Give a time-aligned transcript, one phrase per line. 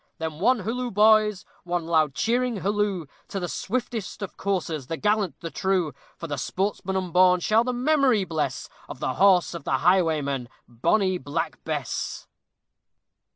[0.17, 3.05] Then one halloo, boys, one loud cheering halloo!
[3.27, 5.93] To the swiftest of coursers, the gallant, the true!
[6.17, 11.19] For the sportsman unborn shall the memory bless Of the horse of the highwayman, bonny
[11.19, 12.27] Black Bess!